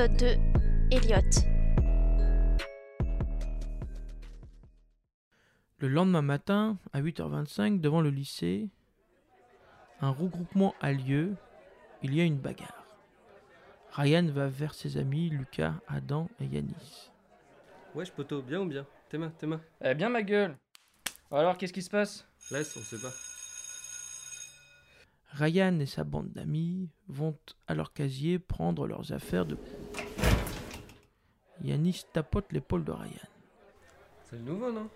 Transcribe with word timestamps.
Épisode 0.00 0.16
2 0.16 0.96
Elliot. 0.96 1.30
Le 5.76 5.88
lendemain 5.88 6.22
matin, 6.22 6.78
à 6.94 7.02
8h25, 7.02 7.80
devant 7.80 8.00
le 8.00 8.08
lycée, 8.08 8.70
un 10.00 10.08
regroupement 10.08 10.74
a 10.80 10.94
lieu. 10.94 11.34
Il 12.02 12.14
y 12.14 12.22
a 12.22 12.24
une 12.24 12.38
bagarre. 12.38 12.86
Ryan 13.92 14.24
va 14.24 14.48
vers 14.48 14.72
ses 14.72 14.96
amis 14.96 15.28
Lucas, 15.28 15.74
Adam 15.86 16.30
et 16.40 16.46
Yanis. 16.46 17.10
Wesh 17.94 18.10
poto, 18.10 18.40
bien 18.40 18.60
ou 18.60 18.66
bien? 18.66 18.86
Tes 19.10 19.18
mains, 19.18 19.32
tes 19.36 19.46
mains. 19.46 19.60
Eh 19.84 19.94
bien 19.94 20.08
ma 20.08 20.22
gueule 20.22 20.56
Alors 21.30 21.58
qu'est-ce 21.58 21.74
qui 21.74 21.82
se 21.82 21.90
passe? 21.90 22.26
Laisse, 22.50 22.74
on 22.74 22.80
sait 22.80 23.02
pas. 23.02 23.12
Ryan 25.32 25.78
et 25.78 25.86
sa 25.86 26.04
bande 26.04 26.32
d'amis 26.32 26.88
vont 27.08 27.36
à 27.68 27.74
leur 27.74 27.92
casier 27.92 28.38
prendre 28.38 28.86
leurs 28.86 29.12
affaires 29.12 29.46
de. 29.46 29.56
Yanis 31.62 32.04
tapote 32.12 32.50
l'épaule 32.52 32.84
de 32.84 32.92
Ryan. 32.92 33.28
C'est 34.24 34.36
le 34.36 34.42
nouveau, 34.42 34.72
non? 34.72 34.88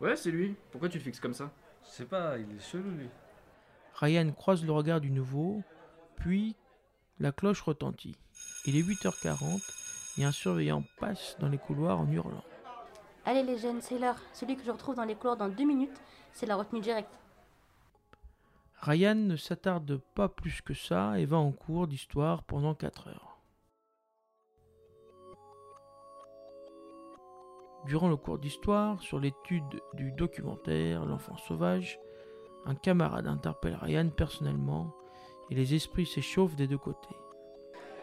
Ouais, 0.00 0.16
c'est 0.16 0.30
lui. 0.30 0.56
Pourquoi 0.70 0.88
tu 0.88 0.98
le 0.98 1.04
fixes 1.04 1.20
comme 1.20 1.34
ça? 1.34 1.50
Je 1.84 1.90
sais 1.90 2.04
pas, 2.04 2.38
il 2.38 2.54
est 2.56 2.60
chelou 2.60 2.90
lui. 2.90 3.08
Ryan 3.94 4.30
croise 4.32 4.64
le 4.64 4.72
regard 4.72 5.00
du 5.00 5.10
nouveau, 5.10 5.62
puis 6.16 6.54
la 7.18 7.32
cloche 7.32 7.62
retentit. 7.62 8.16
Il 8.66 8.76
est 8.76 8.82
8h40 8.82 9.60
et 10.18 10.24
un 10.24 10.32
surveillant 10.32 10.84
passe 10.98 11.36
dans 11.40 11.48
les 11.48 11.58
couloirs 11.58 12.00
en 12.00 12.10
hurlant. 12.10 12.44
Allez 13.24 13.42
les 13.42 13.58
jeunes, 13.58 13.80
c'est 13.80 13.98
l'heure. 13.98 14.20
Celui 14.32 14.56
que 14.56 14.64
je 14.64 14.70
retrouve 14.70 14.94
dans 14.94 15.04
les 15.04 15.14
couloirs 15.14 15.36
dans 15.36 15.48
deux 15.48 15.66
minutes, 15.66 16.00
c'est 16.32 16.46
la 16.46 16.56
retenue 16.56 16.80
directe. 16.80 17.18
Ryan 18.80 19.16
ne 19.16 19.36
s'attarde 19.36 20.00
pas 20.14 20.28
plus 20.28 20.62
que 20.62 20.74
ça 20.74 21.18
et 21.18 21.26
va 21.26 21.36
en 21.36 21.50
cours 21.50 21.88
d'histoire 21.88 22.44
pendant 22.44 22.74
4 22.74 23.08
heures. 23.08 23.27
Durant 27.88 28.10
le 28.10 28.16
cours 28.16 28.38
d'histoire, 28.38 29.00
sur 29.00 29.18
l'étude 29.18 29.80
du 29.94 30.12
documentaire 30.12 31.06
L'enfant 31.06 31.38
sauvage, 31.38 31.98
un 32.66 32.74
camarade 32.74 33.26
interpelle 33.26 33.78
Ryan 33.80 34.10
personnellement 34.10 34.94
et 35.48 35.54
les 35.54 35.72
esprits 35.72 36.04
s'échauffent 36.04 36.54
des 36.54 36.66
deux 36.66 36.76
côtés. 36.76 37.16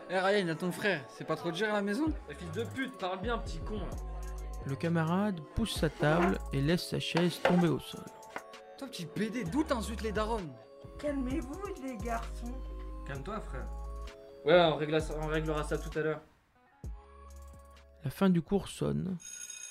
Eh 0.09 0.17
Ryan, 0.17 0.39
il 0.39 0.47
y 0.47 0.49
a 0.49 0.55
ton 0.55 0.71
frère, 0.71 1.05
c'est 1.09 1.27
pas 1.27 1.35
trop 1.35 1.51
de 1.51 1.55
gérer 1.55 1.69
à 1.69 1.75
la 1.75 1.81
maison? 1.83 2.05
Eh 2.31 2.33
fils 2.33 2.51
de 2.53 2.63
pute, 2.63 2.97
parle 2.97 3.21
bien 3.21 3.37
petit 3.37 3.59
con 3.59 3.77
là. 3.77 3.85
Le 4.65 4.75
camarade 4.75 5.39
pousse 5.53 5.75
sa 5.75 5.91
table 5.91 6.39
et 6.51 6.61
laisse 6.61 6.89
sa 6.89 6.99
chaise 6.99 7.39
tomber 7.43 7.67
au 7.67 7.77
sol. 7.77 8.05
Toi 8.79 8.87
petit 8.87 9.05
PD, 9.05 9.43
d'où 9.43 9.63
t'insultes 9.63 10.01
les 10.01 10.11
darons? 10.11 10.49
Calmez-vous 10.97 11.61
les 11.83 11.95
garçons. 11.97 12.59
Calme-toi, 13.05 13.39
frère. 13.39 13.67
Ouais, 14.45 14.59
on 14.63 14.77
réglera 14.77 14.99
ça, 14.99 15.13
on 15.21 15.27
réglera 15.27 15.63
ça 15.63 15.77
tout 15.77 15.95
à 15.99 16.01
l'heure. 16.01 16.21
La 18.03 18.09
fin 18.09 18.31
du 18.31 18.41
cours 18.41 18.67
sonne. 18.67 19.15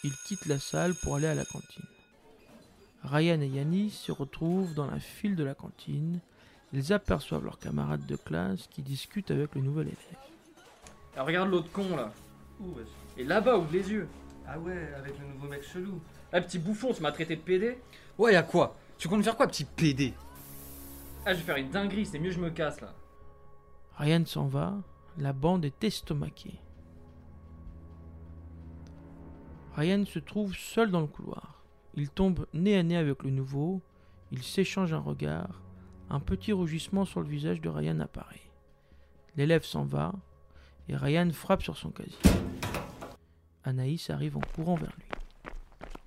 Ils 0.04 0.14
quittent 0.26 0.46
la 0.46 0.58
salle 0.58 0.94
pour 0.94 1.16
aller 1.16 1.26
à 1.26 1.34
la 1.34 1.46
cantine. 1.46 1.86
Ryan 3.04 3.40
et 3.40 3.48
Yanis 3.48 3.90
se 3.90 4.12
retrouvent 4.12 4.74
dans 4.74 4.86
la 4.86 5.00
file 5.00 5.34
de 5.34 5.44
la 5.44 5.54
cantine. 5.54 6.20
Ils 6.74 6.92
aperçoivent 6.92 7.44
leurs 7.44 7.58
camarades 7.58 8.04
de 8.06 8.16
classe 8.16 8.66
qui 8.68 8.82
discutent 8.82 9.30
avec 9.30 9.54
le 9.54 9.62
nouvel 9.62 9.86
élève. 9.88 10.18
Eh, 11.16 11.20
regarde 11.20 11.50
l'autre 11.50 11.72
con 11.72 11.96
là. 11.96 12.12
Et 13.16 13.24
là-bas, 13.24 13.56
ouvre 13.58 13.72
les 13.72 13.90
yeux. 13.90 14.08
Ah 14.46 14.58
ouais, 14.58 14.92
avec 14.94 15.18
le 15.18 15.26
nouveau 15.26 15.48
mec 15.48 15.62
chelou. 15.62 16.00
Ah 16.32 16.40
petit 16.40 16.58
bouffon, 16.58 16.92
tu 16.92 17.00
m'as 17.00 17.12
traité 17.12 17.36
de 17.36 17.40
PD 17.40 17.78
Ouais, 18.18 18.34
y'a 18.34 18.42
quoi? 18.42 18.76
Tu 18.98 19.08
comptes 19.08 19.24
faire 19.24 19.36
quoi, 19.36 19.46
petit 19.46 19.64
PD 19.64 20.12
Ah 21.24 21.32
je 21.32 21.38
vais 21.38 21.44
faire 21.44 21.56
une 21.56 21.70
dinguerie, 21.70 22.04
c'est 22.04 22.18
mieux 22.18 22.30
je 22.30 22.40
me 22.40 22.50
casse 22.50 22.80
là. 22.80 22.92
Ryan 23.96 24.24
s'en 24.26 24.46
va. 24.48 24.74
La 25.16 25.32
bande 25.32 25.64
est 25.64 25.84
estomaquée. 25.84 26.58
Ryan 29.76 30.04
se 30.04 30.20
trouve 30.20 30.54
seul 30.54 30.92
dans 30.92 31.00
le 31.00 31.08
couloir. 31.08 31.64
Il 31.94 32.08
tombe 32.08 32.46
nez 32.52 32.76
à 32.76 32.84
nez 32.84 32.96
avec 32.96 33.24
le 33.24 33.30
nouveau. 33.30 33.82
Ils 34.30 34.44
s'échangent 34.44 34.92
un 34.92 35.00
regard. 35.00 35.62
Un 36.10 36.20
petit 36.20 36.52
rougissement 36.52 37.04
sur 37.04 37.20
le 37.20 37.28
visage 37.28 37.60
de 37.60 37.68
Ryan 37.68 37.98
apparaît. 37.98 38.42
L'élève 39.36 39.64
s'en 39.64 39.84
va 39.84 40.12
et 40.88 40.94
Ryan 40.94 41.28
frappe 41.32 41.62
sur 41.62 41.76
son 41.76 41.90
casier. 41.90 42.16
Anaïs 43.64 44.10
arrive 44.10 44.36
en 44.36 44.42
courant 44.54 44.76
vers 44.76 44.94
lui. 44.96 45.08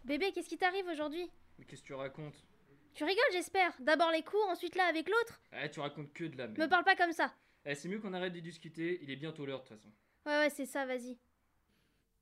Bébé, 0.06 0.32
qu'est-ce 0.32 0.48
qui 0.48 0.58
t'arrive 0.58 0.86
aujourd'hui? 0.88 1.30
Mais 1.60 1.66
qu'est-ce 1.66 1.82
que 1.82 1.88
tu 1.88 1.94
racontes? 1.94 2.46
Tu 2.94 3.04
rigoles, 3.04 3.34
j'espère. 3.34 3.74
D'abord 3.82 4.12
les 4.12 4.24
cours, 4.24 4.48
ensuite 4.50 4.76
là 4.76 4.86
avec 4.90 5.10
l'autre. 5.10 5.42
Eh 5.62 5.70
tu 5.70 5.82
racontes 5.82 6.14
que 6.14 6.24
de 6.24 6.38
la 6.38 6.48
merde. 6.48 6.58
Me 6.60 6.70
parle 6.70 6.86
pas 6.86 6.96
comme 6.96 7.12
ça. 7.12 7.34
Eh 7.66 7.76
c'est 7.76 7.90
mieux 7.90 8.00
qu'on 8.00 8.14
arrête 8.14 8.34
de 8.34 8.40
discuter, 8.40 9.00
il 9.04 9.12
est 9.12 9.18
bientôt 9.18 9.46
l'heure 9.46 9.64
de 9.64 9.68
toute 9.68 9.78
façon. 9.78 9.90
Ouais, 10.26 10.38
ouais, 10.38 10.50
c'est 10.50 10.66
ça, 10.66 10.86
vas-y. 10.86 11.18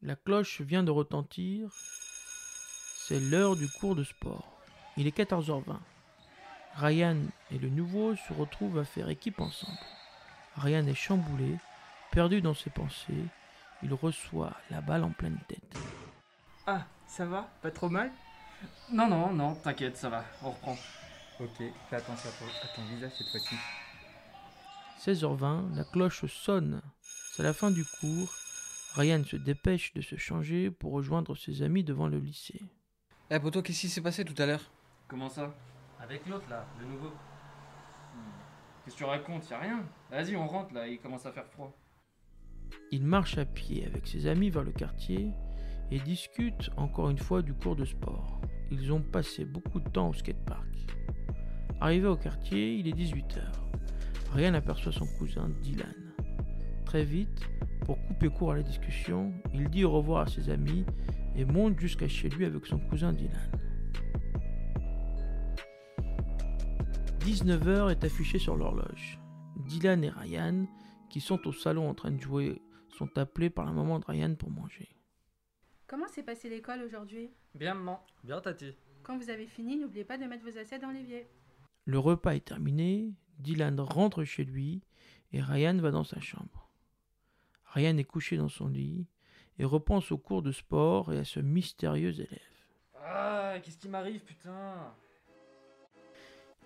La 0.05 0.15
cloche 0.15 0.61
vient 0.61 0.83
de 0.83 0.91
retentir. 0.91 1.67
C'est 3.07 3.19
l'heure 3.19 3.55
du 3.55 3.67
cours 3.67 3.95
de 3.95 4.03
sport. 4.03 4.61
Il 4.97 5.07
est 5.07 5.17
14h20. 5.17 5.79
Ryan 6.75 7.17
et 7.49 7.57
le 7.57 7.69
nouveau 7.69 8.15
se 8.15 8.31
retrouvent 8.31 8.77
à 8.77 8.85
faire 8.85 9.09
équipe 9.09 9.41
ensemble. 9.41 9.79
Ryan 10.57 10.85
est 10.85 10.93
chamboulé, 10.93 11.57
perdu 12.11 12.39
dans 12.39 12.53
ses 12.53 12.69
pensées. 12.69 13.25
Il 13.81 13.95
reçoit 13.95 14.53
la 14.69 14.79
balle 14.79 15.03
en 15.03 15.09
pleine 15.09 15.39
tête. 15.47 15.75
Ah, 16.67 16.85
ça 17.07 17.25
va? 17.25 17.49
Pas 17.63 17.71
trop 17.71 17.89
mal? 17.89 18.11
Non, 18.91 19.07
non, 19.07 19.33
non, 19.33 19.55
t'inquiète, 19.55 19.97
ça 19.97 20.09
va, 20.09 20.23
on 20.43 20.51
reprend. 20.51 20.77
Ok, 21.39 21.63
fais 21.89 21.95
attention 21.95 22.29
à 22.29 22.33
ton, 22.33 22.45
à 22.45 22.75
ton 22.75 22.85
visage 22.93 23.11
cette 23.17 23.29
fois-ci. 23.29 23.55
16h20, 24.99 25.75
la 25.75 25.83
cloche 25.83 26.25
sonne. 26.27 26.83
C'est 27.01 27.43
la 27.43 27.53
fin 27.53 27.71
du 27.71 27.83
cours. 27.99 28.29
Ryan 28.95 29.25
se 29.25 29.35
dépêche 29.35 29.93
de 29.93 29.99
se 29.99 30.15
changer 30.15 30.71
pour 30.71 30.93
rejoindre 30.93 31.35
ses 31.35 31.61
amis 31.61 31.83
devant 31.83 32.07
le 32.07 32.17
lycée. 32.17 32.61
Eh 33.29 33.37
poto, 33.41 33.61
qu'est-ce 33.61 33.81
qui 33.81 33.89
s'est 33.89 34.01
passé 34.01 34.23
tout 34.23 34.41
à 34.41 34.45
l'heure? 34.45 34.71
Comment 35.09 35.27
ça? 35.27 35.53
Avec 35.99 36.25
l'autre 36.27 36.49
là, 36.49 36.65
le 36.79 36.85
nouveau. 36.85 37.11
Qu'est-ce 38.85 38.95
que 38.95 38.99
tu 38.99 39.03
racontes? 39.03 39.49
Y'a 39.49 39.59
rien. 39.59 39.85
Vas-y, 40.09 40.37
on 40.37 40.47
rentre 40.47 40.73
là, 40.73 40.87
il 40.87 40.97
commence 40.99 41.25
à 41.25 41.33
faire 41.33 41.45
froid. 41.47 41.77
Il 42.89 43.03
marche 43.03 43.37
à 43.37 43.43
pied 43.43 43.85
avec 43.85 44.07
ses 44.07 44.27
amis 44.27 44.49
vers 44.49 44.63
le 44.63 44.71
quartier 44.71 45.29
et 45.91 45.99
discute 45.99 46.69
encore 46.77 47.09
une 47.09 47.17
fois 47.17 47.41
du 47.41 47.53
cours 47.53 47.75
de 47.75 47.83
sport. 47.83 48.39
Ils 48.71 48.93
ont 48.93 49.01
passé 49.01 49.43
beaucoup 49.43 49.81
de 49.81 49.89
temps 49.89 50.07
au 50.07 50.13
skatepark. 50.13 50.69
Arrivé 51.81 52.07
au 52.07 52.15
quartier, 52.15 52.75
il 52.75 52.87
est 52.87 52.95
18h. 52.95 53.41
Ryan 54.31 54.53
aperçoit 54.53 54.93
son 54.93 55.07
cousin 55.17 55.49
Dylan. 55.61 56.04
Très 56.85 57.03
vite, 57.03 57.41
pour 57.85 58.01
couper 58.07 58.29
court 58.29 58.51
à 58.51 58.55
la 58.55 58.63
discussion, 58.63 59.33
il 59.53 59.69
dit 59.69 59.83
au 59.83 59.91
revoir 59.91 60.21
à 60.21 60.27
ses 60.27 60.49
amis 60.49 60.85
et 61.35 61.43
monte 61.43 61.79
jusqu'à 61.79 62.07
chez 62.07 62.29
lui 62.29 62.45
avec 62.45 62.65
son 62.65 62.79
cousin 62.79 63.11
Dylan. 63.11 63.51
19h 67.19 67.91
est 67.91 68.03
affiché 68.03 68.37
sur 68.37 68.55
l'horloge. 68.55 69.19
Dylan 69.67 70.03
et 70.03 70.09
Ryan, 70.09 70.67
qui 71.09 71.19
sont 71.19 71.47
au 71.47 71.51
salon 71.51 71.89
en 71.89 71.95
train 71.95 72.11
de 72.11 72.21
jouer, 72.21 72.61
sont 72.89 73.17
appelés 73.17 73.49
par 73.49 73.65
la 73.65 73.71
maman 73.71 73.99
de 73.99 74.05
Ryan 74.05 74.35
pour 74.35 74.51
manger. 74.51 74.87
Comment 75.87 76.07
s'est 76.07 76.23
passée 76.23 76.49
l'école 76.49 76.81
aujourd'hui? 76.81 77.31
Bien, 77.55 77.73
maman. 77.73 77.99
Bien, 78.23 78.41
Tati. 78.41 78.75
Quand 79.03 79.17
vous 79.17 79.29
avez 79.29 79.47
fini, 79.47 79.75
n'oubliez 79.75 80.05
pas 80.05 80.17
de 80.17 80.25
mettre 80.25 80.43
vos 80.43 80.57
assiettes 80.57 80.81
dans 80.81 80.91
l'évier. 80.91 81.27
Le 81.85 81.99
repas 81.99 82.35
est 82.35 82.45
terminé, 82.45 83.13
Dylan 83.39 83.79
rentre 83.79 84.23
chez 84.23 84.43
lui 84.43 84.81
et 85.31 85.41
Ryan 85.41 85.77
va 85.77 85.91
dans 85.91 86.03
sa 86.03 86.19
chambre. 86.19 86.64
Ryan 87.75 87.97
est 87.97 88.05
couché 88.05 88.37
dans 88.37 88.47
son 88.47 88.69
lit 88.69 89.05
et 89.59 89.65
repense 89.65 90.13
au 90.13 90.17
cours 90.17 90.41
de 90.41 90.53
sport 90.53 91.11
et 91.11 91.17
à 91.17 91.25
ce 91.25 91.41
mystérieux 91.41 92.13
élève. 92.13 92.39
Ah, 93.03 93.55
qu'est-ce 93.61 93.77
qui 93.77 93.89
m'arrive, 93.89 94.21
putain? 94.21 94.93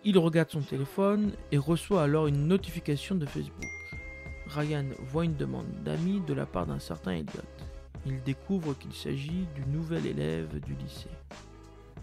Il 0.03 0.19
regarde 0.19 0.51
son 0.51 0.61
téléphone 0.61 1.33
et 1.51 1.57
reçoit 1.57 2.03
alors 2.03 2.27
une 2.27 2.47
notification 2.47 3.15
de 3.15 3.25
Facebook. 3.25 3.65
Ryan 4.45 4.85
voit 4.99 5.25
une 5.25 5.35
demande 5.35 5.83
d'amis 5.83 6.21
de 6.21 6.33
la 6.33 6.45
part 6.45 6.67
d'un 6.67 6.79
certain 6.79 7.13
Elliot. 7.13 7.41
Il 8.05 8.21
découvre 8.21 8.75
qu'il 8.75 8.93
s'agit 8.93 9.47
du 9.55 9.65
nouvel 9.65 10.05
élève 10.05 10.59
du 10.59 10.75
lycée. 10.75 11.09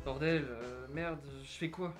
Bordel, 0.04 0.44
euh, 0.48 0.88
merde, 0.92 1.20
je 1.44 1.48
fais 1.48 1.70
quoi? 1.70 1.94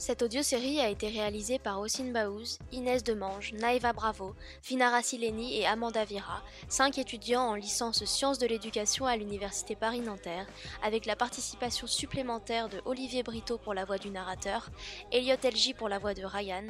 Cette 0.00 0.22
audiosérie 0.22 0.78
a 0.78 0.88
été 0.88 1.08
réalisée 1.08 1.58
par 1.58 1.80
Ossine 1.80 2.12
Baouz, 2.12 2.60
Inès 2.70 3.02
Demange, 3.02 3.52
Naïva 3.54 3.92
Bravo, 3.92 4.36
Finara 4.62 5.02
Sileni 5.02 5.58
et 5.58 5.66
Amanda 5.66 6.04
Vira, 6.04 6.44
cinq 6.68 6.98
étudiants 6.98 7.48
en 7.48 7.54
licence 7.56 8.04
sciences 8.04 8.38
de 8.38 8.46
l'éducation 8.46 9.06
à 9.06 9.16
l'Université 9.16 9.74
Paris-Nanterre, 9.74 10.46
avec 10.84 11.04
la 11.04 11.16
participation 11.16 11.88
supplémentaire 11.88 12.68
de 12.68 12.80
Olivier 12.84 13.24
Brito 13.24 13.58
pour 13.58 13.74
la 13.74 13.84
voix 13.84 13.98
du 13.98 14.10
narrateur, 14.10 14.70
Elliot 15.10 15.34
Elgi 15.42 15.74
pour 15.74 15.88
la 15.88 15.98
voix 15.98 16.14
de 16.14 16.24
Ryan, 16.24 16.64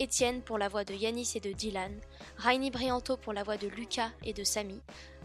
Étienne 0.00 0.42
pour 0.42 0.58
la 0.58 0.68
voix 0.68 0.82
de 0.82 0.94
Yanis 0.94 1.34
et 1.36 1.40
de 1.40 1.52
Dylan, 1.52 2.00
Rainy 2.36 2.72
Brianto 2.72 3.16
pour 3.16 3.32
la 3.32 3.44
voix 3.44 3.58
de 3.58 3.68
Lucas 3.68 4.10
et 4.24 4.32
de 4.32 4.42
Samy, 4.42 4.82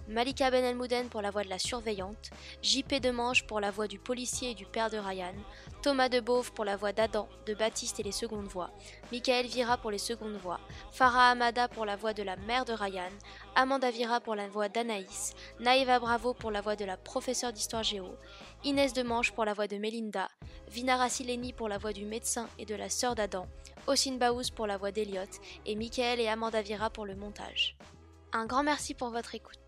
Malika 0.10 0.50
Ben 0.50 0.64
Elmouden 0.64 1.10
pour 1.10 1.22
la 1.22 1.32
voix 1.32 1.44
de 1.44 1.50
la 1.50 1.60
surveillante, 1.60 2.30
JP 2.62 3.02
Demange 3.02 3.46
pour 3.46 3.60
la 3.60 3.72
voix 3.72 3.88
du 3.88 4.00
policier 4.00 4.52
et 4.52 4.54
du 4.54 4.66
père 4.66 4.90
de 4.90 4.98
Ryan, 4.98 5.34
Thomas 5.82 6.08
Debauve 6.08 6.54
pour 6.54 6.64
la 6.64 6.78
voix 6.78 6.94
d'Adam, 6.94 7.28
de 7.46 7.54
Baptiste 7.54 8.00
et 8.00 8.04
les 8.04 8.14
secondes 8.14 8.48
voix, 8.48 8.72
Michael 9.12 9.48
Vira 9.48 9.76
pour 9.76 9.92
les 9.92 9.98
secondes 9.98 10.38
voix, 10.38 10.62
Farah 10.94 11.32
Amada 11.32 11.68
pour 11.68 11.86
la 11.86 11.98
voix 11.98 12.14
de 12.14 12.24
la 12.24 12.38
mère 12.38 12.64
de 12.64 12.72
Ryan, 12.72 13.12
Amanda 13.56 13.92
Vira 13.92 14.22
pour 14.22 14.36
la 14.36 14.48
voix 14.48 14.70
d'Anaïs, 14.70 15.34
Naïva 15.60 16.00
Bravo 16.00 16.34
pour 16.34 16.52
la 16.52 16.62
voix 16.62 16.78
de 16.78 16.86
la 16.86 16.96
professeure 16.96 17.52
d'histoire 17.52 17.84
géo, 17.84 18.16
Inès 18.64 18.94
Demange 18.94 19.34
pour 19.34 19.44
la 19.44 19.54
voix 19.54 19.68
de 19.68 19.78
Melinda, 19.78 20.30
Vinara 20.70 21.10
Sileni 21.10 21.52
pour 21.52 21.68
la 21.68 21.80
voix 21.80 21.92
du 21.92 22.06
médecin 22.06 22.48
et 22.58 22.66
de 22.66 22.76
la 22.76 22.90
sœur 22.90 23.14
d'Adam, 23.14 23.46
Ossine 23.88 24.20
Baouz 24.20 24.52
pour 24.52 24.68
la 24.68 24.78
voix 24.78 24.92
d'Eliott 24.92 25.30
et 25.66 25.76
Michael 25.76 26.22
et 26.22 26.30
Amanda 26.30 26.62
Vira 26.62 26.90
pour 26.90 27.06
le 27.06 27.16
montage. 27.16 27.78
Un 28.32 28.46
grand 28.46 28.64
merci 28.64 28.94
pour 28.94 29.10
votre 29.10 29.36
écoute. 29.36 29.67